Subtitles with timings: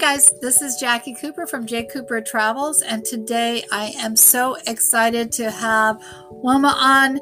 [0.00, 1.84] guys, this is Jacqui Cooper from J.
[1.84, 7.20] Cooper Travels, and today I am so excited to have Wilma on.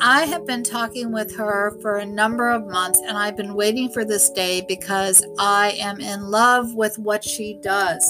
[0.00, 3.90] I have been talking with her for a number of months, and I've been waiting
[3.90, 8.08] for this day because I am in love with what she does.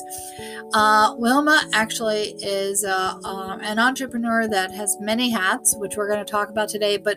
[0.75, 6.23] Uh, Wilma actually is uh, um, an entrepreneur that has many hats, which we're going
[6.23, 7.17] to talk about today, but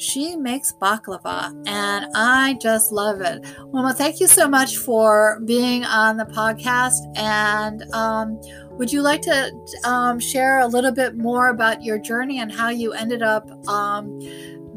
[0.00, 3.44] she makes baklava and I just love it.
[3.66, 7.00] Wilma, thank you so much for being on the podcast.
[7.16, 8.40] And um,
[8.72, 9.52] would you like to
[9.84, 14.18] um, share a little bit more about your journey and how you ended up um,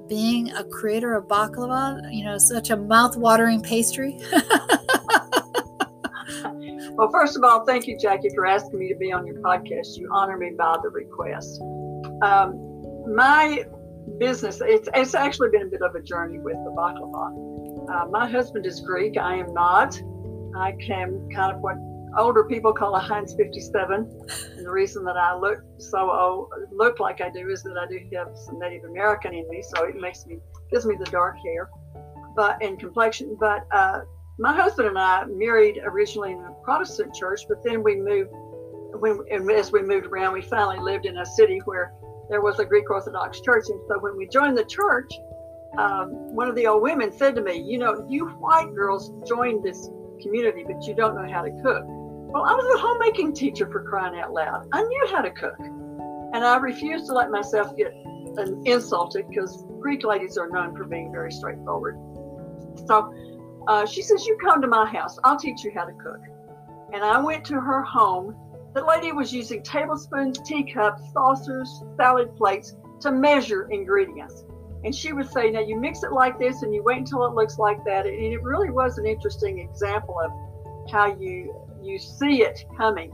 [0.09, 2.01] being a creator of baklava?
[2.13, 4.19] You know, such a mouth-watering pastry.
[6.95, 9.95] well, first of all, thank you, Jacqui, for asking me to be on your podcast.
[9.95, 11.61] You honor me by the request.
[12.21, 12.59] Um,
[13.07, 13.65] my
[14.19, 17.89] business, it's, it's actually been a bit of a journey with the baklava.
[17.89, 19.17] Uh, my husband is Greek.
[19.17, 20.01] I am not.
[20.55, 21.75] I came kind of what
[22.17, 24.25] older people call a Heinz 57.
[24.57, 27.87] And the reason that I look so old, look like I do is that I
[27.87, 30.37] do have some Native American in me, so it makes me
[30.71, 31.69] gives me the dark hair,
[32.35, 33.35] but in complexion.
[33.39, 34.01] But uh,
[34.39, 38.31] my husband and I married originally in a Protestant church, but then we moved.
[38.95, 41.93] When as we moved around, we finally lived in a city where
[42.33, 43.65] there was a Greek Orthodox church.
[43.69, 45.11] And so when we joined the church,
[45.77, 49.63] um, one of the old women said to me, You know, you white girls joined
[49.63, 49.87] this
[50.19, 51.83] community, but you don't know how to cook.
[51.85, 54.67] Well, I was a homemaking teacher for crying out loud.
[54.73, 55.59] I knew how to cook.
[55.59, 57.93] And I refused to let myself get
[58.65, 61.95] insulted because Greek ladies are known for being very straightforward.
[62.87, 63.13] So
[63.67, 66.21] uh, she says, You come to my house, I'll teach you how to cook.
[66.93, 68.35] And I went to her home
[68.73, 74.45] the lady was using tablespoons, teacups, saucers, salad plates to measure ingredients.
[74.83, 77.33] And she would say, now you mix it like this and you wait until it
[77.33, 78.05] looks like that.
[78.05, 80.31] And it really was an interesting example of
[80.91, 83.13] how you you see it coming.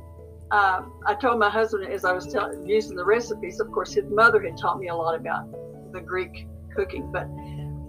[0.51, 4.05] Um, I told my husband as I was tell, using the recipes, of course, his
[4.09, 5.51] mother had taught me a lot about
[5.91, 7.27] the Greek cooking, but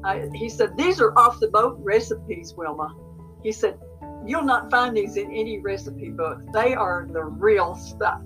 [0.04, 2.94] uh, he said, These are off the boat recipes, Wilma.
[3.42, 3.78] He said,
[4.26, 6.40] You'll not find these in any recipe book.
[6.52, 8.22] They are the real stuff.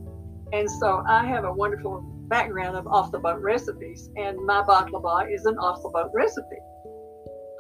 [0.52, 5.32] And so I have a wonderful background of off the boat recipes, and my baklava
[5.32, 6.58] is an off the boat recipe.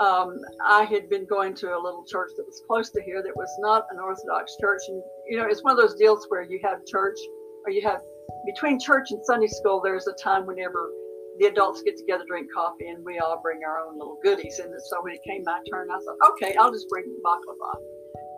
[0.00, 3.36] Um, I had been going to a little church that was close to here that
[3.36, 4.82] was not an Orthodox church.
[4.88, 7.16] And, you know, it's one of those deals where you have church
[7.64, 8.00] or you have
[8.44, 10.90] between church and Sunday school, there's a time whenever
[11.38, 14.58] the adults get together, drink coffee, and we all bring our own little goodies.
[14.58, 17.74] And so when it came my turn, I thought, okay, I'll just bring baklava.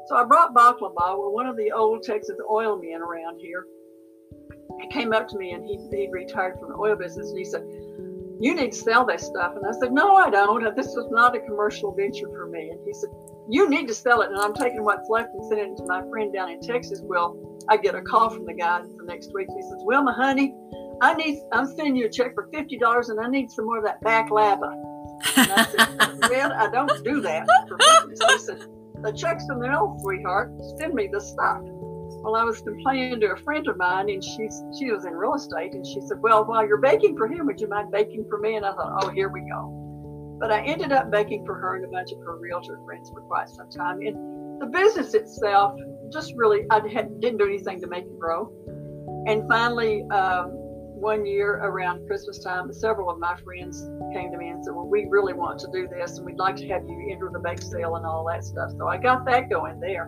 [0.08, 0.94] So I brought baklava.
[0.96, 3.66] Well, one of the old Texas oil men around here,
[4.80, 7.44] he came up to me and he, he retired from the oil business and he
[7.44, 7.62] said,
[8.40, 9.54] you need to sell that stuff.
[9.56, 10.66] And I said, no, I don't.
[10.66, 12.68] Uh, this was not a commercial venture for me.
[12.70, 13.08] And he said,
[13.48, 14.30] you need to sell it.
[14.30, 17.00] And I'm taking what's left and sending it to my friend down in Texas.
[17.02, 19.48] Well, I get a call from the guy the next week.
[19.54, 20.54] He says, Wilma, honey,
[21.00, 23.84] I need, I'm sending you a check for $50 and I need some more of
[23.84, 24.72] that baklava.
[25.36, 28.32] And I said, well, I don't do that for business.
[28.32, 28.66] He said,
[29.02, 30.52] the check's in the mail, sweetheart.
[30.78, 31.60] Send me the stuff.
[32.22, 35.34] Well, I was complaining to a friend of mine, and she's she was in real
[35.34, 38.38] estate, and she said, "Well, while you're baking for him, would you mind baking for
[38.38, 41.76] me?" And I thought, "Oh, here we go." But I ended up baking for her
[41.76, 44.00] and a bunch of her realtor friends for quite some time.
[44.00, 45.78] And the business itself
[46.12, 48.52] just really, I didn't do anything to make it grow.
[49.26, 50.65] And finally, um,
[50.96, 54.88] one year around Christmas time, several of my friends came to me and said, Well,
[54.88, 57.62] we really want to do this and we'd like to have you enter the bake
[57.62, 58.70] sale and all that stuff.
[58.76, 60.06] So I got that going there.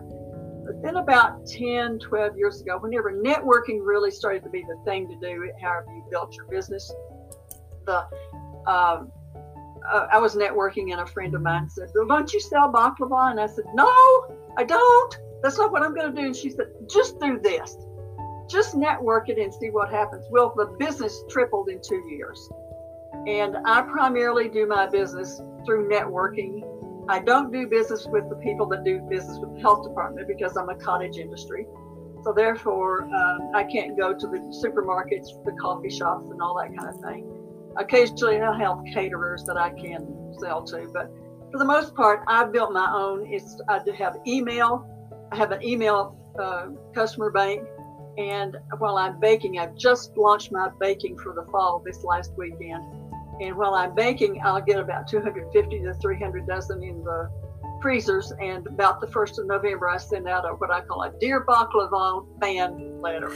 [0.65, 5.07] But then about 10, 12 years ago, whenever networking really started to be the thing
[5.07, 6.91] to do, however you built your business,
[7.85, 7.99] the
[8.67, 9.11] um,
[9.89, 13.31] uh, I was networking and a friend of mine said, well, Don't you sell baklava?
[13.31, 13.87] And I said, No,
[14.57, 15.17] I don't.
[15.43, 16.27] That's not what I'm going to do.
[16.27, 17.77] And she said, Just do this
[18.49, 20.25] just network it and see what happens.
[20.31, 22.49] Well, the business tripled in two years.
[23.27, 26.63] And I primarily do my business through networking.
[27.07, 30.57] I don't do business with the people that do business with the health department because
[30.57, 31.65] I'm a cottage industry.
[32.23, 36.75] So therefore, um, I can't go to the supermarkets, the coffee shops, and all that
[36.75, 37.25] kind of thing.
[37.77, 41.09] Occasionally, I'll have caterers that I can sell to, but
[41.51, 43.25] for the most part, I've built my own.
[43.31, 44.85] It's I have email.
[45.31, 47.61] I have an email uh, customer bank
[48.19, 52.83] and while I'm baking, I've just launched my baking for the fall this last weekend.
[53.39, 57.31] And while I'm baking, I'll get about 250 to 300 dozen in the
[57.81, 58.33] freezers.
[58.41, 61.45] And about the 1st of November, I send out a, what I call a Dear
[61.45, 63.31] Baklava fan letter.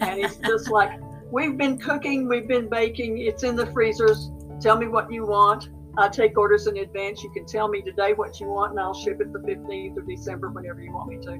[0.00, 0.98] and it's just like,
[1.30, 4.30] we've been cooking, we've been baking, it's in the freezers.
[4.62, 5.68] Tell me what you want.
[5.98, 7.22] I take orders in advance.
[7.22, 10.08] You can tell me today what you want, and I'll ship it the 15th of
[10.08, 11.32] December whenever you want me to.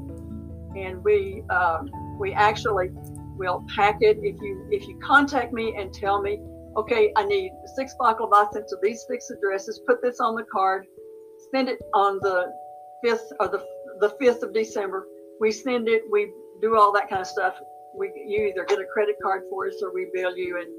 [0.79, 2.91] and we um, we actually
[3.37, 4.19] will pack it.
[4.23, 6.39] If you if you contact me and tell me,
[6.77, 9.81] okay, I need six baklava sent to these six addresses.
[9.87, 10.87] Put this on the card.
[11.55, 12.53] Send it on the
[13.05, 13.65] fifth or the
[14.01, 15.07] the fifth of December.
[15.41, 16.03] We send it.
[16.11, 17.55] We do all that kind of stuff.
[17.97, 20.73] We you either get a credit card for us or we bill you and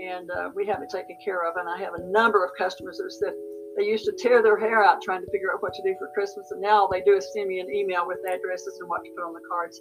[0.00, 1.56] and uh, we have it taken care of.
[1.56, 3.32] And I have a number of customers that said
[3.76, 6.08] they used to tear their hair out trying to figure out what to do for
[6.14, 9.02] Christmas, and now all they do is send me an email with addresses and what
[9.04, 9.80] to put on the cards.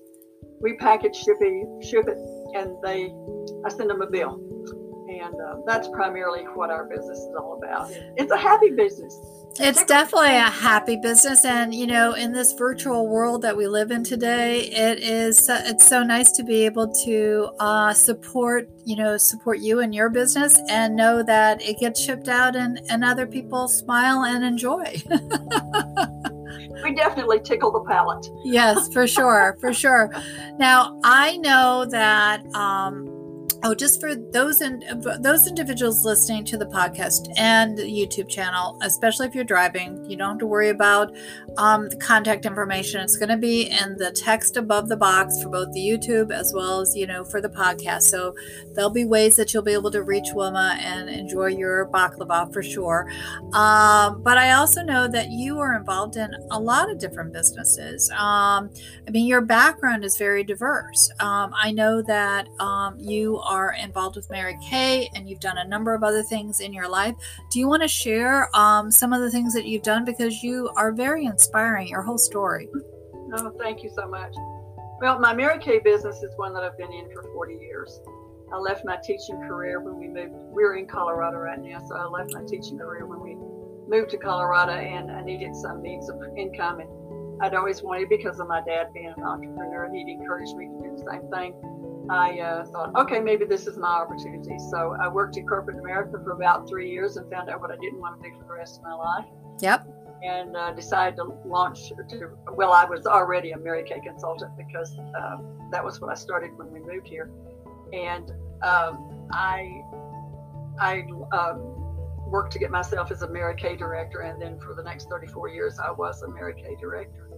[0.61, 2.17] We package, ship it,
[2.55, 3.13] and they
[3.65, 4.39] I send them a bill,
[5.09, 7.91] and uh, that's primarily what our business is all about.
[8.17, 9.19] It's a happy business.
[9.59, 13.91] It's definitely a happy business, and you know, in this virtual world that we live
[13.91, 19.17] in today, it is it's so nice to be able to uh, support you know
[19.17, 23.27] support you and your business, and know that it gets shipped out, and and other
[23.27, 25.01] people smile and enjoy.
[26.83, 28.27] we definitely tickle the palate.
[28.43, 30.11] yes, for sure, for sure.
[30.57, 32.45] Now I know that.
[32.55, 33.12] Um,
[33.65, 34.83] Oh, just for those in,
[35.21, 40.17] those individuals listening to the podcast and the YouTube channel, especially if you're driving, you
[40.17, 41.15] don't have to worry about
[41.57, 42.99] um, the contact information.
[42.99, 46.51] It's going to be in the text above the box for both the YouTube as
[46.53, 48.01] well as you know for the podcast.
[48.01, 48.35] So
[48.73, 52.63] there'll be ways that you'll be able to reach Wilma and enjoy your baklava for
[52.63, 53.09] sure.
[53.53, 58.11] Um, but I also know that you are involved in a lot of different businesses.
[58.11, 58.71] Um,
[59.07, 61.09] I mean, your background is very diverse.
[61.21, 65.59] Um, I know that um, you are are involved with Mary Kay and you've done
[65.59, 67.15] a number of other things in your life.
[67.51, 70.05] Do you want to share um, some of the things that you've done?
[70.05, 72.67] Because you are very inspiring, your whole story.
[73.35, 74.33] Oh, thank you so much.
[75.01, 77.99] Well, my Mary Kay business is one that I've been in for 40 years.
[78.51, 80.33] I left my teaching career when we moved.
[80.33, 83.35] We're in Colorado right now, so I left my teaching career when we
[83.87, 86.79] moved to Colorado, and I needed some means of income.
[86.79, 86.89] And
[87.41, 90.95] I'd always wanted, because of my dad being an entrepreneur, he'd encouraged me to do
[90.95, 91.53] the same thing.
[92.09, 94.57] I uh, thought, okay, maybe this is my opportunity.
[94.71, 97.77] So I worked in corporate America for about three years and found out what I
[97.77, 99.25] didn't want to do for the rest of my life.
[99.61, 99.87] Yep.
[100.23, 101.89] And uh, decided to launch.
[101.89, 105.37] To, well, I was already a Mary Kay consultant because uh,
[105.71, 107.29] that was what I started when we moved here,
[107.91, 109.81] and um, I
[110.79, 111.03] I
[111.33, 111.59] um,
[112.25, 115.49] worked to get myself as a Mary Kay director, and then for the next 34
[115.49, 117.29] years, I was a Mary Kay director.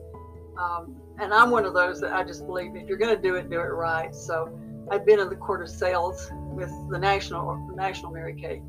[0.57, 3.35] Um, and I'm one of those that I just believe if you're going to do
[3.35, 4.13] it, do it right.
[4.13, 4.59] So
[4.91, 8.61] I've been in the court of sales with the national national Mary Kay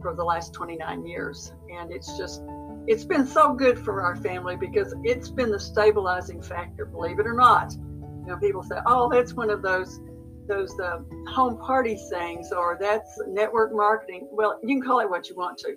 [0.00, 2.42] for the last 29 years, and it's just
[2.86, 6.86] it's been so good for our family because it's been the stabilizing factor.
[6.86, 10.00] Believe it or not, you know, people say, "Oh, that's one of those."
[10.48, 15.28] those uh, home party things or that's network marketing well you can call it what
[15.28, 15.76] you want to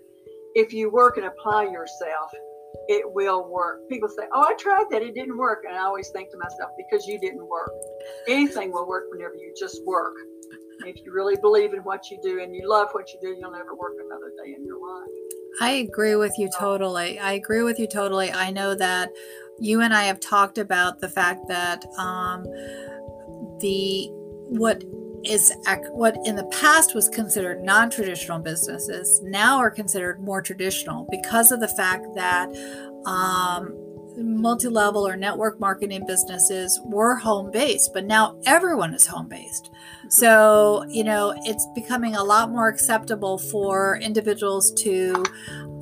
[0.55, 2.31] if you work and apply yourself
[2.87, 3.87] it will work.
[3.89, 5.63] People say, Oh, I tried that, it didn't work.
[5.67, 7.71] And I always think to myself, because you didn't work.
[8.27, 10.13] Anything will work whenever you just work.
[10.83, 13.51] If you really believe in what you do and you love what you do, you'll
[13.51, 15.09] never work another day in your life.
[15.61, 17.19] I agree with you totally.
[17.19, 18.31] I agree with you totally.
[18.31, 19.11] I know that
[19.59, 22.43] you and I have talked about the fact that um,
[23.59, 24.09] the
[24.49, 24.83] what
[25.23, 25.51] is
[25.91, 31.59] what in the past was considered non-traditional businesses now are considered more traditional because of
[31.59, 32.49] the fact that
[33.05, 33.80] um,
[34.23, 39.71] multi-level or network marketing businesses were home-based but now everyone is home-based.
[40.09, 45.23] So you know it's becoming a lot more acceptable for individuals to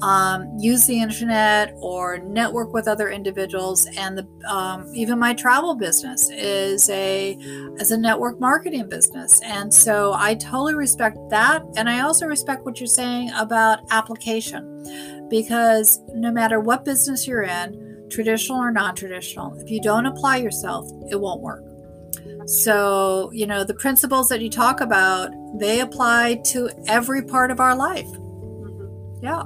[0.02, 3.86] um, use the internet or network with other individuals.
[3.98, 7.38] And the, um, even my travel business is a
[7.80, 9.42] as a network marketing business.
[9.42, 11.64] And so i totally respect that.
[11.76, 17.44] And i also respect what you're saying about application because no matter what business you're
[17.44, 21.64] in traditional or non-traditional if you don't apply yourself it won't work
[22.46, 27.60] so you know the principles that you talk about they apply to every part of
[27.60, 29.24] our life mm-hmm.
[29.24, 29.44] yeah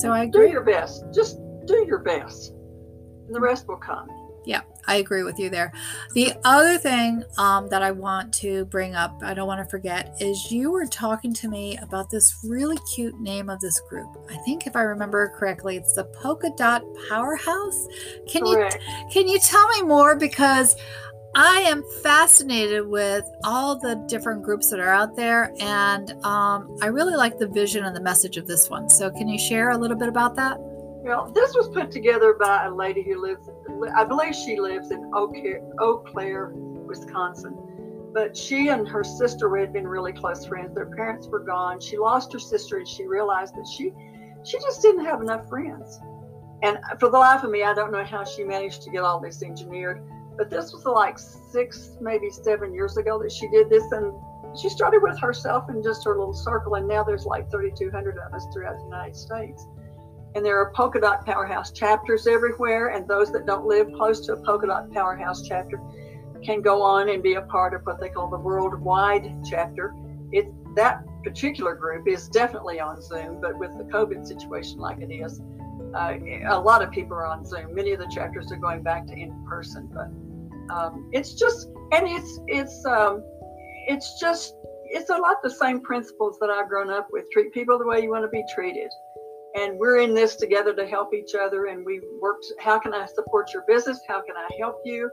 [0.00, 0.46] so I agree.
[0.46, 1.04] Do your best.
[1.12, 2.52] Just do your best.
[3.26, 4.08] And the rest will come.
[4.44, 5.72] Yeah, I agree with you there.
[6.14, 10.16] The other thing um, that I want to bring up, I don't want to forget,
[10.18, 14.08] is you were talking to me about this really cute name of this group.
[14.30, 17.86] I think if I remember correctly, it's the Polka Dot Powerhouse.
[18.28, 18.78] Can Correct.
[18.80, 20.74] you can you tell me more because
[21.34, 26.86] I am fascinated with all the different groups that are out there, and um, I
[26.86, 28.88] really like the vision and the message of this one.
[28.88, 30.58] So, can you share a little bit about that?
[31.02, 33.48] Well, this was put together by a lady who lives,
[33.94, 37.56] I believe she lives in Eau Claire, Wisconsin.
[38.12, 40.74] But she and her sister had been really close friends.
[40.74, 41.80] Their parents were gone.
[41.80, 43.92] She lost her sister, and she realized that she,
[44.44, 46.00] she just didn't have enough friends.
[46.62, 49.20] And for the life of me, I don't know how she managed to get all
[49.20, 50.02] this engineered
[50.36, 54.12] But this was like six, maybe seven years ago that she did this, and
[54.60, 58.34] she started with herself and just her little circle, and now there's like 3,200 of
[58.34, 59.66] us throughout the United States.
[60.34, 64.34] And there are polka dot powerhouse chapters everywhere, and those that don't live close to
[64.34, 65.80] a polka dot powerhouse chapter
[66.42, 69.94] can go on and be a part of what they call the worldwide chapter.
[70.32, 70.46] It
[70.76, 75.40] that particular group is definitely on Zoom, but with the COVID situation like it is,
[75.94, 76.14] uh,
[76.48, 77.74] a lot of people are on Zoom.
[77.74, 80.08] Many of the chapters are going back to in person, but
[80.74, 83.22] um, it's just and it's it's um,
[83.88, 87.30] it's just it's a lot the same principles that I've grown up with.
[87.32, 88.90] Treat people the way you want to be treated,
[89.54, 91.66] and we're in this together to help each other.
[91.66, 92.38] And we work.
[92.58, 94.00] How can I support your business?
[94.08, 95.10] How can I help you?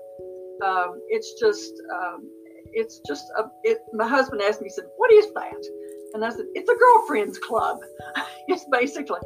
[0.64, 2.30] Um, it's just um,
[2.74, 5.66] it's just a, it, my husband asked me, he said, "What is that?"
[6.14, 7.80] And I said, "It's a girlfriends club."
[8.48, 9.20] it's basically.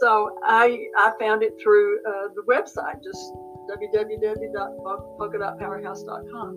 [0.00, 3.32] So I I found it through uh, the website, just
[3.70, 6.48] www.polkadotpowerhouse.com,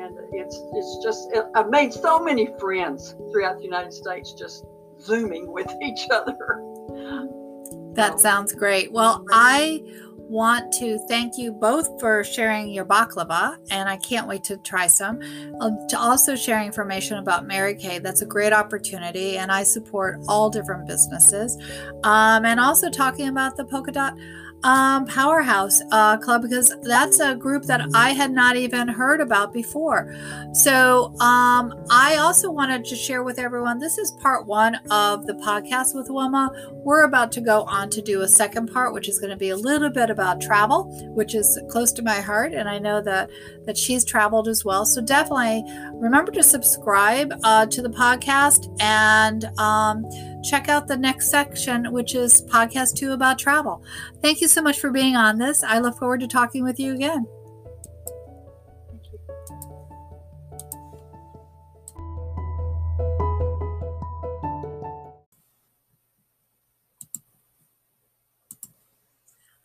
[0.00, 4.64] and it's it's just I've made so many friends throughout the United States just
[5.00, 6.36] zooming with each other.
[7.94, 8.92] That sounds great.
[8.92, 9.82] Well, I
[10.34, 14.86] want to thank you both for sharing your baklava, and I can't wait to try
[14.86, 15.20] some.
[15.60, 17.98] Um, to also share information about Mary Kay.
[17.98, 21.56] That's a great opportunity, and I support all different businesses.
[22.04, 24.14] Um, and also talking about the polka dot
[24.64, 29.52] um, Powerhouse uh, Club because that's a group that I had not even heard about
[29.52, 30.12] before.
[30.52, 35.34] So um, I also wanted to share with everyone this is part one of the
[35.34, 36.50] podcast with Wilma.
[36.72, 39.50] We're about to go on to do a second part, which is going to be
[39.50, 43.30] a little bit about travel, which is close to my heart, and I know that
[43.66, 44.86] that she's traveled as well.
[44.86, 49.44] So definitely remember to subscribe uh, to the podcast and.
[49.58, 50.04] Um,
[50.44, 53.82] check out the next section, which is podcast two about travel.
[54.20, 55.62] Thank you so much for being on this.
[55.62, 57.26] I look forward to talking with you again.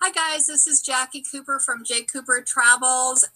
[0.01, 3.27] Hi guys, this is Jacqui Cooper from J Cooper Travels,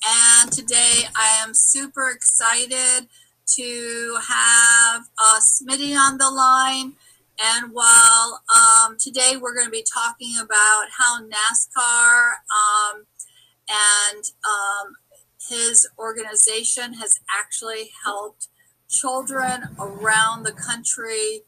[0.41, 3.09] and today I am super excited
[3.45, 6.93] to have uh, Smitty on the line.
[7.41, 13.05] And while um, today we're going to be talking about how NASCAR um,
[13.69, 14.95] and um,
[15.49, 18.47] his organization has actually helped
[18.89, 21.41] children around the country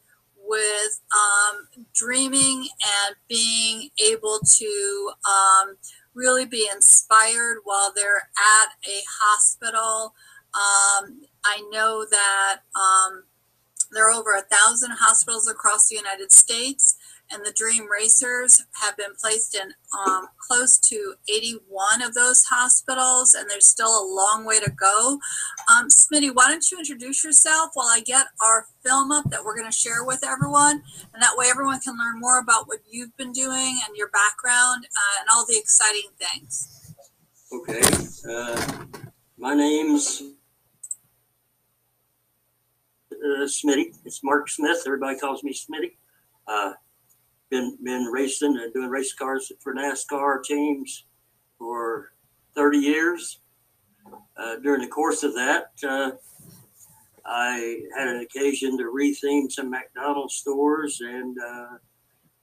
[0.46, 2.68] with um, dreaming
[3.06, 5.76] and being able to um,
[6.14, 10.14] really be inspired while they're at a hospital.
[10.54, 12.60] Um, I know that
[13.92, 16.96] there are over a thousand hospitals across the United States,
[17.30, 19.72] and the Dream Racers have been placed in
[20.06, 25.18] um, close to 81 of those hospitals, and there's still a long way to go.
[25.70, 29.56] Um, Smitty, why don't you introduce yourself while I get our film up that we're
[29.56, 33.16] going to share with everyone, and that way everyone can learn more about what you've
[33.16, 36.94] been doing and your background uh, and all the exciting things.
[37.52, 37.82] Okay,
[38.30, 38.84] uh,
[39.38, 40.22] my name's
[43.26, 43.94] uh, Smitty.
[44.04, 44.82] It's Mark Smith.
[44.86, 45.96] Everybody calls me Smitty.
[46.46, 46.72] Uh,
[47.50, 51.04] been been racing and doing race cars for NASCAR teams
[51.58, 52.12] for
[52.54, 53.40] 30 years.
[54.36, 56.12] Uh, during the course of that, uh,
[57.24, 61.78] I had an occasion to retheme some McDonald's stores, and uh,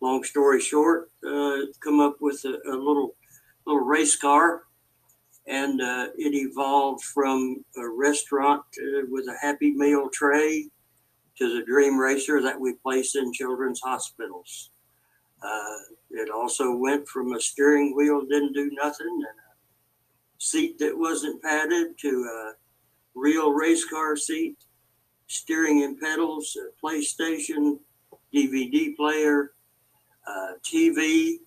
[0.02, 3.16] long story short, uh, come up with a, a little
[3.66, 4.64] little race car
[5.46, 8.64] and uh, it evolved from a restaurant
[9.10, 10.70] with a Happy Meal tray
[11.38, 14.70] to the Dream Racer that we place in children's hospitals.
[15.44, 15.78] Uh,
[16.12, 19.56] it also went from a steering wheel didn't do nothing and a
[20.38, 22.54] seat that wasn't padded to a
[23.16, 24.58] real race car seat,
[25.28, 27.80] steering and pedals, a PlayStation,
[28.34, 29.52] DVD player,
[30.64, 31.38] TV,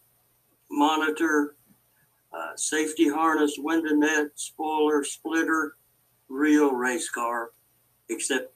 [0.71, 1.57] monitor,
[2.57, 5.77] safety harness, window net, spoiler, splitter,
[6.29, 7.51] real race car,
[8.09, 8.56] except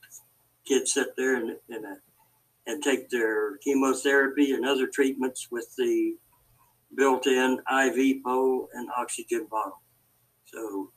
[0.70, 1.94] kids sit there and, and, uh,
[2.66, 6.14] and take their chemotherapy and other treatments with the
[6.96, 9.80] built-in IV pole and oxygen bottle.
[10.46, 10.90] So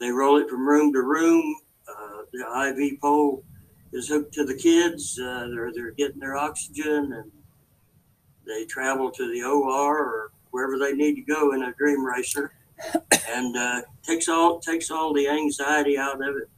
[0.00, 1.56] they roll it from room to room.
[1.88, 3.44] Uh, the IV pole
[3.92, 5.18] is hooked to the kids.
[5.18, 7.30] Uh, they're they're getting their oxygen and
[8.46, 12.52] they travel to the OR or wherever they need to go in a dream racer,
[13.28, 16.48] and uh, takes all takes all the anxiety out of it,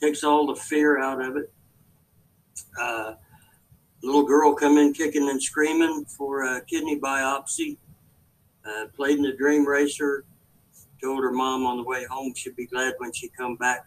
[0.00, 1.52] takes all the fear out of it.
[2.80, 3.14] Uh,
[4.02, 7.76] little girl come in kicking and screaming for a kidney biopsy.
[8.64, 10.24] Uh, played in the dream racer,
[11.02, 13.86] told her mom on the way home she'd be glad when she come back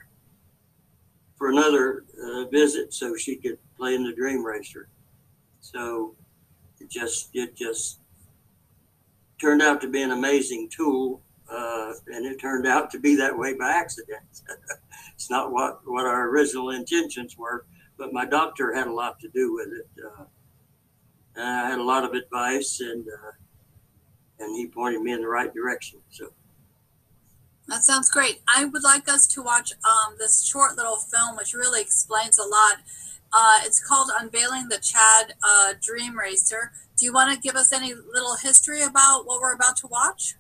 [1.36, 4.90] for another uh, visit so she could play in the dream racer.
[5.60, 6.16] So
[6.80, 8.00] it just it just
[9.40, 13.36] turned out to be an amazing tool, uh, and it turned out to be that
[13.36, 14.22] way by accident.
[15.16, 17.66] it's not what what our original intentions were,
[18.02, 19.88] but my doctor had a lot to do with it.
[20.04, 20.24] Uh,
[21.38, 23.32] I had a lot of advice, and uh,
[24.40, 26.00] and he pointed me in the right direction.
[26.10, 26.34] So.
[27.68, 28.42] That sounds great.
[28.54, 32.44] I would like us to watch um, this short little film, which really explains a
[32.44, 32.78] lot.
[33.32, 36.72] Uh, it's called Unveiling the CHaD uh, Dream Racer.
[36.98, 40.34] Do you want to give us any little history about what we're about to watch?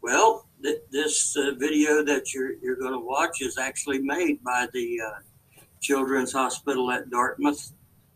[0.00, 4.66] Well, th- this uh, video that you're, you're going to watch is actually made by
[4.72, 5.20] the uh,
[5.80, 7.72] Children's Hospital at Dartmouth.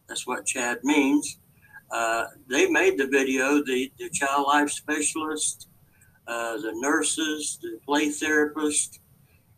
[0.09, 1.39] That's what CHaD means.
[1.91, 5.69] Uh, they made the video, the, the child life specialist,
[6.27, 9.01] uh, the nurses, the play therapist,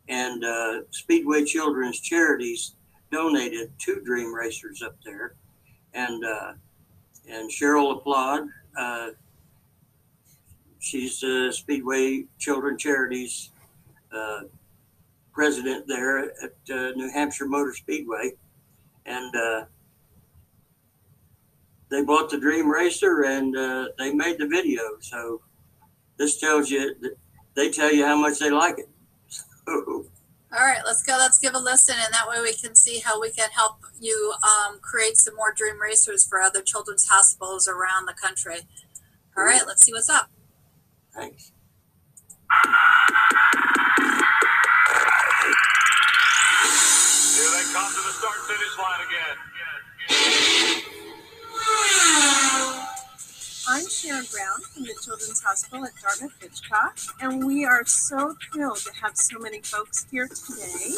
[0.09, 2.75] and uh, Speedway Children's Charities
[3.11, 5.35] donated two dream racers up there.
[5.95, 6.53] And uh,
[7.29, 8.49] and Cheryl Applaud,
[8.79, 9.09] uh,
[10.79, 13.51] she's the Speedway Children Charities
[14.13, 14.43] uh,
[15.37, 18.33] president there at uh, New Hampshire Motor Speedway.
[19.05, 19.64] And uh,
[21.90, 24.81] they bought the Dream Racer and uh, they made the video.
[25.00, 25.43] So
[26.16, 27.16] this tells you that
[27.55, 28.88] they tell you how much they like it.
[30.59, 31.16] All right, let's go.
[31.19, 34.33] Let's give a listen, and that way we can see how we can help you
[34.43, 38.61] um, create some more dream racers for other children's hospitals around the country.
[39.37, 40.31] All right, let's see what's up.
[41.14, 41.52] Thanks.
[47.37, 49.37] Here they come to the start finish line again.
[53.69, 58.78] I'm Sharon Brown from the Children's Hospital at Dartmouth Hitchcock, and we are so thrilled
[58.78, 60.95] to have so many folks here today.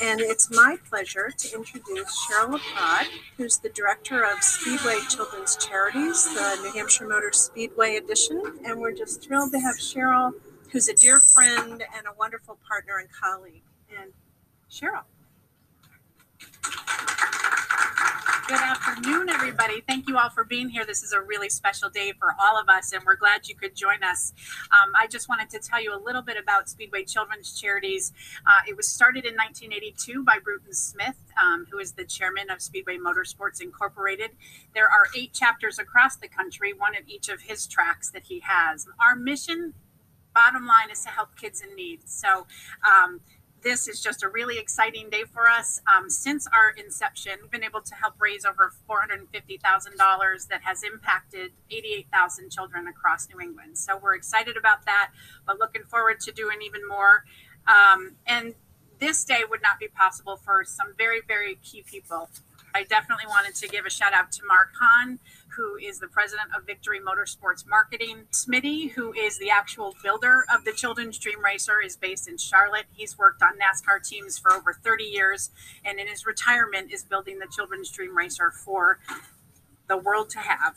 [0.00, 3.06] And it's my pleasure to introduce Cheryl Lapod,
[3.36, 8.60] who's the director of Speedway Children's Charities, the New Hampshire Motor Speedway Edition.
[8.64, 10.34] And we're just thrilled to have Cheryl,
[10.70, 13.64] who's a dear friend and a wonderful partner and colleague.
[14.00, 14.12] And
[14.70, 15.02] Cheryl.
[18.48, 19.82] Good afternoon, everybody.
[19.86, 20.86] Thank you all for being here.
[20.86, 23.76] This is a really special day for all of us, and we're glad you could
[23.76, 24.32] join us.
[24.70, 28.14] Um, I just wanted to tell you a little bit about Speedway Children's Charities.
[28.46, 32.62] Uh, it was started in 1982 by Bruton Smith, um, who is the chairman of
[32.62, 34.30] Speedway Motorsports Incorporated.
[34.74, 38.40] There are eight chapters across the country, one at each of his tracks that he
[38.46, 38.86] has.
[38.98, 39.74] Our mission,
[40.34, 42.08] bottom line, is to help kids in need.
[42.08, 42.46] So,
[42.82, 43.20] um,
[43.62, 45.80] this is just a really exciting day for us.
[45.86, 51.52] Um, since our inception, we've been able to help raise over $450,000 that has impacted
[51.70, 53.78] 88,000 children across New England.
[53.78, 55.10] So we're excited about that,
[55.46, 57.24] but looking forward to doing even more.
[57.66, 58.54] Um, and
[58.98, 62.30] this day would not be possible for some very, very key people.
[62.74, 65.18] I definitely wanted to give a shout out to Mark Hahn,
[65.56, 68.24] who is the president of Victory Motorsports Marketing.
[68.32, 72.86] Smitty, who is the actual builder of the Children's Dream Racer, is based in Charlotte.
[72.92, 75.50] He's worked on NASCAR teams for over 30 years,
[75.84, 78.98] and in his retirement is building the Children's Dream Racer for
[79.88, 80.76] the world to have.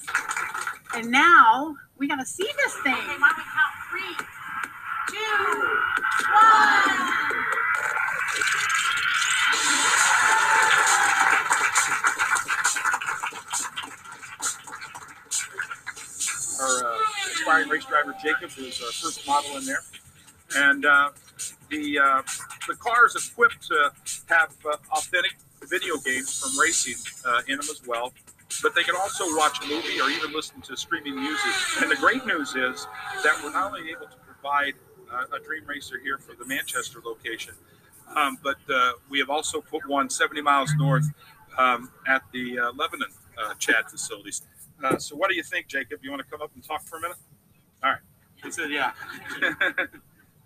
[0.95, 2.93] And now we gotta see this thing.
[2.93, 4.15] Okay, why don't we count three,
[5.10, 5.45] two,
[6.34, 7.32] one.
[16.62, 19.82] Our uh, aspiring race driver Jacob is our first model in there,
[20.56, 21.10] and uh,
[21.71, 22.21] the uh,
[22.67, 23.91] the car is equipped to
[24.30, 28.13] have uh, authentic video games from racing uh, in them as well.
[28.62, 31.52] But they can also watch a movie or even listen to streaming music.
[31.82, 32.86] And the great news is
[33.24, 34.74] that we're not only able to provide
[35.12, 37.56] uh, a Dream Racer here for the Manchester location,
[38.15, 38.58] um, but
[39.10, 41.06] we have also put one 70 miles north
[41.58, 43.10] um, at the Lebanon
[43.41, 44.43] uh, CHaD facilities.
[44.84, 46.00] Uh, so, what do you think, Jacob?
[46.04, 47.17] You want to come up and talk for a minute?
[47.84, 48.00] All right.
[48.44, 48.94] He said, "Yeah."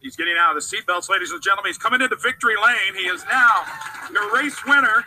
[0.02, 1.70] He's getting out of the seatbelts, ladies and gentlemen.
[1.70, 2.94] He's coming into victory lane.
[2.96, 3.64] He is now
[4.14, 5.04] your race winner.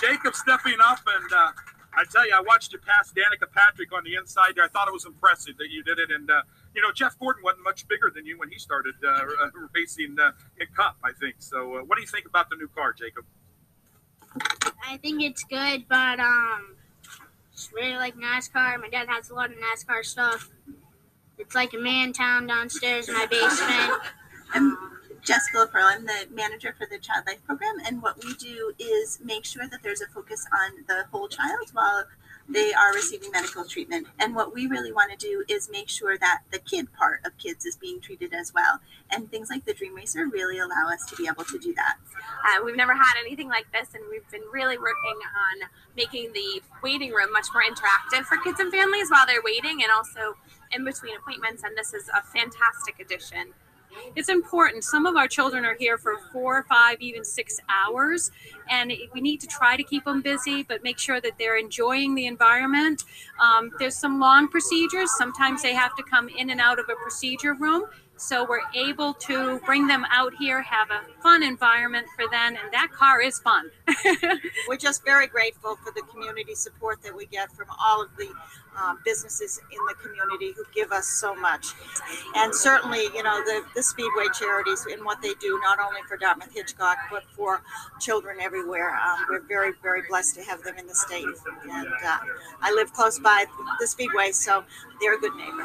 [0.00, 1.52] Jacob stepping up, and uh,
[1.94, 4.64] I tell you, I watched you pass Danica Patrick on the inside there.
[4.64, 6.42] I thought it was impressive that you did it, and uh,
[6.74, 9.20] you know, Jeff Gordon wasn't much bigger than you when he started uh,
[9.74, 11.36] racing uh, in Cup, I think.
[11.38, 13.24] So, uh, what do you think about the new car, Jacob?
[14.88, 16.76] I think it's good, but um,
[17.60, 18.80] just really like NASCAR.
[18.80, 20.48] My dad has a lot of NASCAR stuff.
[21.36, 24.00] It's like a man town downstairs in my basement.
[24.54, 24.78] I'm
[25.22, 25.84] Jessica LaPearl.
[25.84, 29.68] I'm the manager for the Child Life Program, and what we do is make sure
[29.68, 32.04] that there's a focus on the whole child while
[32.50, 34.08] they are receiving medical treatment.
[34.18, 37.36] And what we really want to do is make sure that the kid part of
[37.38, 38.80] kids is being treated as well.
[39.10, 41.96] And things like the Dream Racer really allow us to be able to do that.
[42.44, 45.18] Uh, we've never had anything like this, and we've been really working
[45.62, 49.82] on making the waiting room much more interactive for kids and families while they're waiting
[49.82, 50.36] and also
[50.72, 51.62] in between appointments.
[51.62, 53.54] And this is a fantastic addition.
[54.16, 54.84] It's important.
[54.84, 58.30] Some of our children are here for four, five, even six hours,
[58.68, 62.14] and we need to try to keep them busy, but make sure that they're enjoying
[62.14, 63.04] the environment.
[63.40, 65.10] Um, there's some long procedures.
[65.16, 67.84] Sometimes they have to come in and out of a procedure room.
[68.20, 72.70] So we're able to bring them out here, have a fun environment for them, and
[72.70, 73.70] that car is fun.
[74.68, 78.28] We're just very grateful for the community support that we get from all of the
[78.78, 81.68] um, businesses in the community who give us so much.
[82.36, 86.18] And certainly, you know, the, the Speedway charities and what they do, not only for
[86.18, 87.62] Dartmouth Hitchcock, but for
[88.00, 88.96] children everywhere.
[88.96, 91.24] Um, we're very, very blessed to have them in the state.
[91.70, 92.18] And uh,
[92.60, 93.46] I live close by
[93.80, 94.62] the Speedway, so
[95.00, 95.64] they're a good neighbor.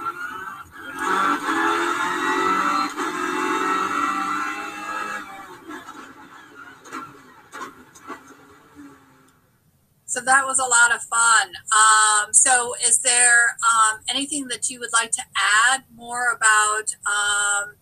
[10.15, 11.53] So that was a lot of fun.
[11.75, 15.21] Um, so, is there um, anything that you would like to
[15.67, 17.75] add more about um,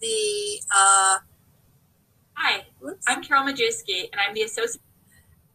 [0.00, 0.60] the?
[0.74, 1.18] Uh,
[2.34, 4.82] Hi, whoops, I'm Carol Majewski, and I'm the associate.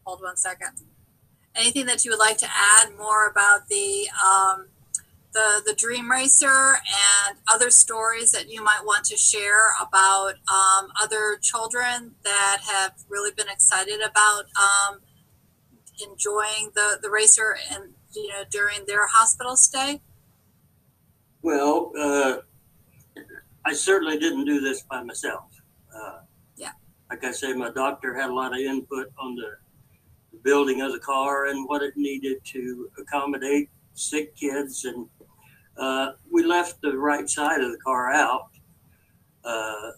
[0.06, 0.70] hold one second.
[1.54, 4.68] Anything that you would like to add more about the um,
[5.34, 6.78] the the Dream Racer
[7.26, 12.94] and other stories that you might want to share about um, other children that have
[13.10, 15.00] really been excited about um,
[16.02, 20.00] enjoying the the racer and you know during their hospital stay?
[21.42, 22.38] Well, uh,
[23.64, 25.44] I certainly didn't do this by myself.
[25.94, 26.20] Uh,
[26.56, 26.72] Yeah.
[27.10, 29.56] Like I say, my doctor had a lot of input on the
[30.42, 34.84] building of the car and what it needed to accommodate sick kids.
[34.84, 35.08] And
[35.76, 38.48] uh, we left the right side of the car out.
[39.44, 39.90] Uh,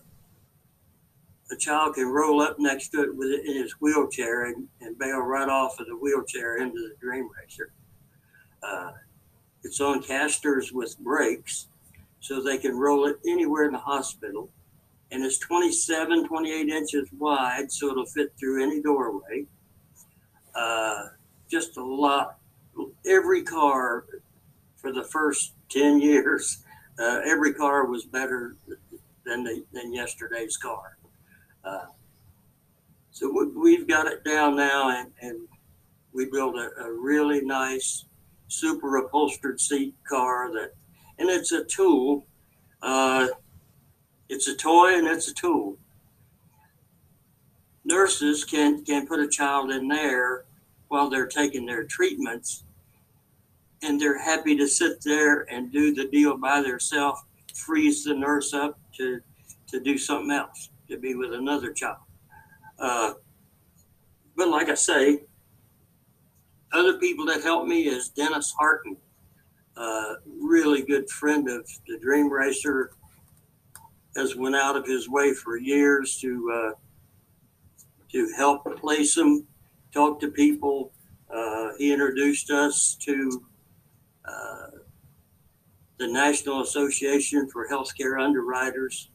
[1.49, 4.99] the child can roll up next to it with it in his wheelchair and, and
[4.99, 7.73] bail right off of the wheelchair into the Dream Racer.
[8.63, 8.93] Uh,
[9.65, 11.69] it's on casters with brakes
[12.21, 14.51] so they can roll it anywhere in the hospital.
[15.11, 19.47] And it's 27, 28 inches wide, so it'll fit through any doorway.
[20.55, 21.07] Uh,
[21.51, 22.39] just a lot.
[23.07, 24.05] Every car
[24.77, 26.63] for the first 10 years,
[26.99, 28.57] uh, every car was better
[29.25, 30.98] than, the, than yesterday's car.
[31.69, 31.87] Uh,
[33.11, 35.41] so we, we've got it down now, and, and
[36.13, 38.05] we built a, a really nice,
[38.49, 40.73] super upholstered seat car that,
[41.19, 42.27] and it's a tool.
[42.83, 43.29] Uh,
[44.29, 45.77] it's a toy and it's a tool.
[47.85, 50.45] Nurses can can put a child in there
[50.89, 52.65] while they're taking their treatments,
[53.83, 57.23] and they're happy to sit there and do the deal by themselves,
[57.55, 59.21] freeze the nurse up to
[59.69, 61.99] to do something else, to be with another child.
[62.79, 63.15] Uh,
[64.37, 65.23] but like I say,
[66.73, 68.97] other people that helped me is Dennis Harton,
[70.41, 72.91] really good friend of the Dream Racer,
[74.17, 76.71] has went out of his way for years to uh,
[78.11, 79.47] to help place them,
[79.93, 80.93] talk to people.
[81.33, 83.45] Uh, he introduced us to
[84.25, 84.67] uh,
[85.99, 89.11] the National Association for Healthcare Underwriters.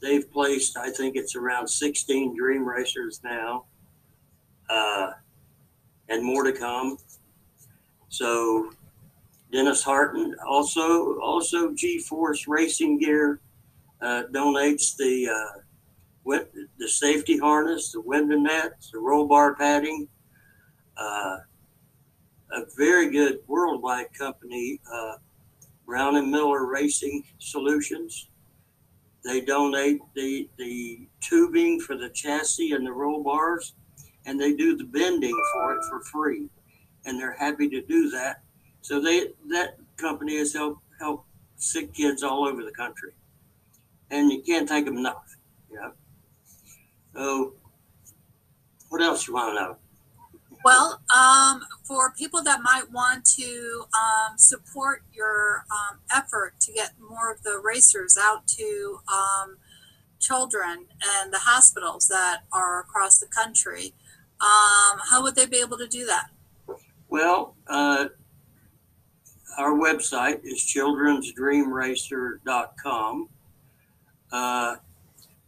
[0.00, 3.64] They've placed, I think it's around 16 Dream Racers now,
[4.70, 5.12] uh,
[6.08, 6.98] and more to come.
[8.08, 8.70] So
[9.52, 13.40] Dennis Harton, also also G-Force Racing Gear,
[14.00, 15.60] uh, donates the uh,
[16.78, 20.08] the safety harness, the window nets, the roll bar padding.
[20.96, 21.38] Uh,
[22.52, 25.16] a very good worldwide company, uh,
[25.86, 28.27] Brown and Miller Racing Solutions.
[29.24, 33.74] They donate the the tubing for the chassis and the roll bars,
[34.26, 36.48] and they do the bending for it for free,
[37.04, 38.42] and they're happy to do that.
[38.80, 41.24] So they that company has helped help
[41.56, 43.12] sick kids all over the country,
[44.10, 45.36] and you can't thank them enough.
[45.70, 45.90] Yeah.
[47.14, 47.54] So,
[48.88, 49.76] what else you want to know?
[50.64, 56.92] Well, um, for people that might want to um, support your um, effort to get
[57.00, 59.56] more of the racers out to um,
[60.20, 60.86] children
[61.20, 63.94] and the hospitals that are across the country,
[64.40, 66.28] um, how would they be able to do that?
[67.08, 68.06] Well, uh,
[69.56, 73.28] our website is childrensdreamracer.com.
[74.30, 74.76] Uh,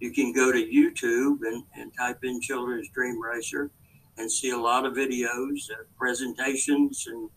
[0.00, 3.70] you can go to YouTube and, and type in Children's Dream Racer
[4.16, 7.28] and see a lot of videos, uh, presentations, and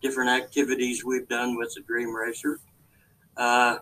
[0.00, 2.60] different activities we've done with the Dream Racer.
[3.36, 3.78] Uh,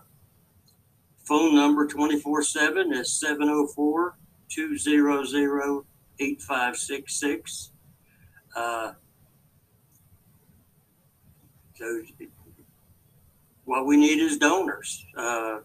[1.25, 4.17] phone number 24 7 is 704
[4.49, 5.85] 200
[6.19, 7.73] 8566.
[8.55, 8.93] Uh,
[11.75, 12.03] so,
[13.65, 15.05] what we need is donors.
[15.17, 15.59] Uh,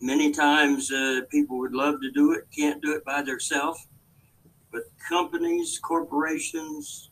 [0.00, 3.86] many times uh, people would love to do it, can't do it by themselves,
[4.72, 7.07] but companies, corporations,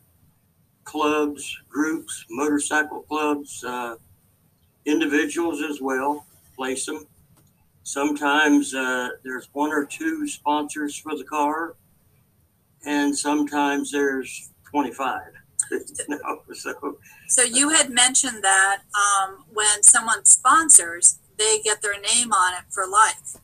[0.87, 3.96] clubs, groups, motorcycle clubs, uh,
[4.87, 6.25] individuals as well,
[6.57, 7.07] place them.
[7.83, 11.75] Sometimes uh, there's one or two sponsors for the car,
[12.87, 15.20] and sometimes there's 25.
[16.09, 16.18] no,
[16.53, 22.55] so, So you had mentioned that um, when someone sponsors, they get their name on
[22.55, 23.37] it for life.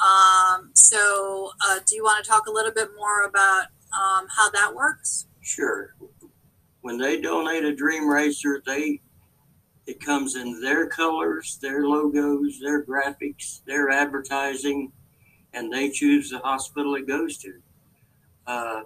[0.00, 4.50] Um, so uh, do you want to talk a little bit more about um, how
[4.50, 5.26] that works?
[5.40, 5.94] Sure.
[6.82, 9.00] When they donate a Dream Racer, they
[9.86, 14.92] it comes in their colors, their logos, their graphics, their advertising,
[15.52, 17.54] and they choose the hospital it goes to.
[18.46, 18.82] Uh,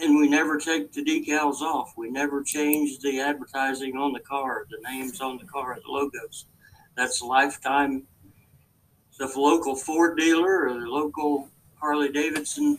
[0.00, 1.92] and we never take the decals off.
[1.96, 6.46] We never change the advertising on the car, the names on the car, the logos.
[6.96, 8.04] That's lifetime.
[9.20, 12.76] A local Ford dealer or the local Harley Davidson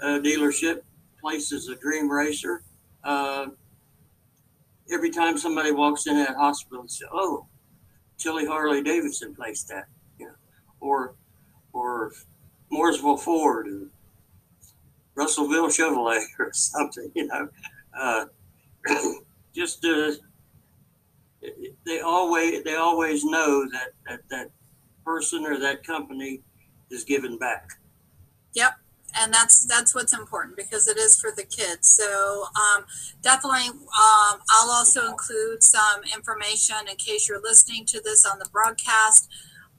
[0.00, 0.82] uh, dealership
[1.24, 2.62] places a Dream Racer,
[3.02, 3.46] uh,
[4.92, 7.46] every time somebody walks in that hospital and say, "Oh,
[8.18, 9.86] Tilley Harley Davidson placed that,"
[10.18, 10.34] you know,
[10.80, 11.14] or
[11.72, 12.12] or
[12.70, 13.88] Mooresville Ford, or
[15.14, 17.48] Russellville Chevrolet, or something, you know.
[17.98, 18.26] Uh,
[19.54, 20.12] just uh,
[21.86, 24.50] they always they always know that that that
[25.06, 26.42] person or that company
[26.90, 27.66] is giving back.
[28.52, 28.74] Yep.
[29.16, 31.88] And that's that's what's important because it is for the kids.
[31.88, 32.84] So um,
[33.22, 38.48] definitely, um, I'll also include some information in case you're listening to this on the
[38.52, 39.28] broadcast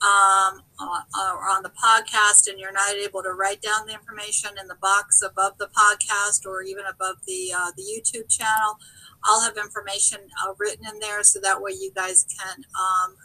[0.02, 4.52] um, uh, or on the podcast, and you're not able to write down the information
[4.60, 8.78] in the box above the podcast or even above the uh, the YouTube channel.
[9.26, 13.16] I'll have information uh, written in there so that way you guys can, um,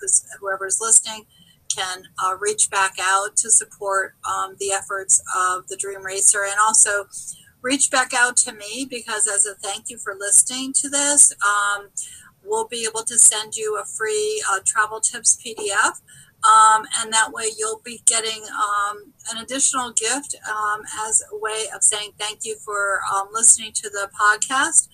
[0.41, 1.27] whoever's listening,
[1.75, 6.59] can uh, reach back out to support um, the efforts of the Dream Racer and
[6.61, 7.07] also
[7.63, 11.89] reach back out to me because as a thank you for listening to this, um,
[12.45, 16.01] we'll be able to send you a free uh, travel tips PDF.
[16.43, 21.67] Um, and that way you'll be getting um, an additional gift um, as a way
[21.75, 24.89] of saying thank you for um, listening to the podcast.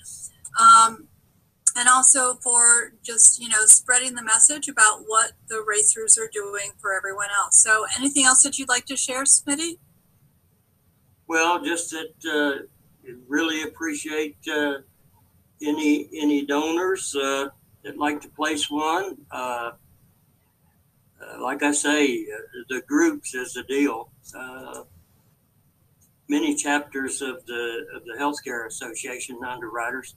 [1.78, 6.70] And also for just you know spreading the message about what the racers are doing
[6.78, 7.62] for everyone else.
[7.62, 9.78] So, anything else that you'd like to share, Smitty?
[11.28, 12.66] Well, just that uh,
[13.26, 14.78] really appreciate uh,
[15.62, 17.48] any any donors uh,
[17.84, 19.16] that like to place one.
[19.30, 19.72] Uh,
[21.20, 24.10] uh, like I say, uh, the groups is the deal.
[26.28, 30.14] many chapters of the of the Healthcare Association underwriters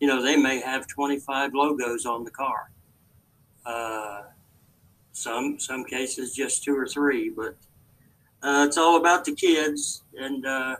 [0.00, 2.70] you know, they may have 25 logos on the car.
[3.64, 4.22] Uh,
[5.12, 7.56] some some cases just two or three, but
[8.42, 10.02] uh, it's all about the kids.
[10.18, 10.76] And uh,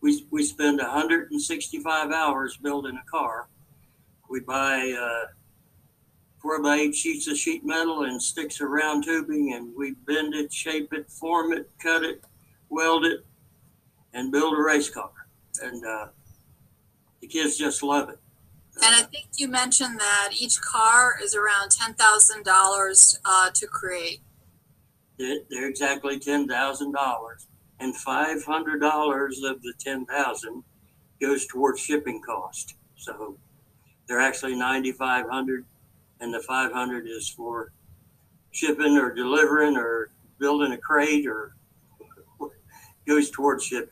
[0.00, 3.48] we we spend 165 hours building a car.
[4.28, 5.32] We buy uh,
[6.42, 10.34] four by eight sheets of sheet metal and sticks of round tubing, and we bend
[10.34, 12.24] it, shape it, form it, cut it,
[12.68, 13.24] weld it,
[14.14, 15.10] and build a race car.
[15.62, 16.06] And uh,
[17.26, 18.18] the kids just love it.
[18.76, 23.18] And I think you mentioned that each car is around ten thousand uh, dollars
[23.54, 24.20] to create.
[25.18, 27.46] They're, they're exactly ten thousand dollars,
[27.80, 30.62] and five hundred dollars of the ten thousand
[31.20, 32.74] goes towards shipping cost.
[32.96, 33.38] So
[34.06, 35.64] they're actually ninety five hundred,
[36.20, 37.72] and the five hundred is for
[38.50, 41.56] shipping or delivering or building a crate or
[43.08, 43.88] goes towards shipping.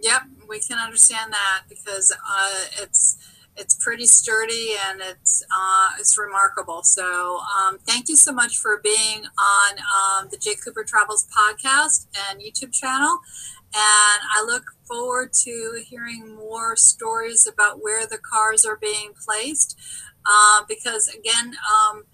[0.00, 3.16] Yep, we can understand that because uh, it's
[3.56, 6.82] it's pretty sturdy and it's uh, it's remarkable.
[6.82, 12.06] So um, thank you so much for being on um, the J Cooper Travels podcast
[12.28, 13.18] and YouTube channel.
[13.74, 19.78] And I look forward to hearing more stories about where the cars are being placed.
[20.26, 22.04] Uh, because again, um,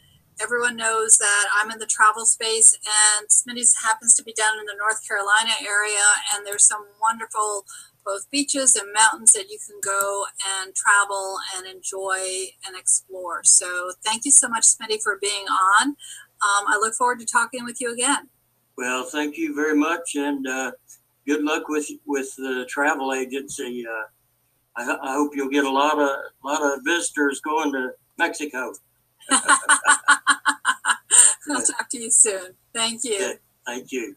[0.40, 4.66] everyone knows that I'm in the travel space, and Smitty's happens to be down in
[4.66, 7.64] the North Carolina area, and there's some wonderful
[8.08, 10.24] both beaches and mountains that you can go
[10.60, 13.42] and travel and enjoy and explore.
[13.44, 15.88] So thank you so much, Smitty, for being on.
[15.88, 18.30] Um, I look forward to talking with you again.
[18.78, 20.72] Well, thank you very much, and uh,
[21.26, 23.84] good luck with with the travel agency.
[23.86, 24.04] Uh,
[24.76, 28.72] I, I hope you'll get a lot of, a lot of visitors going to Mexico.
[29.30, 29.40] I'll
[31.62, 32.54] talk to you soon.
[32.72, 33.34] Thank you.
[33.66, 34.16] Thank you.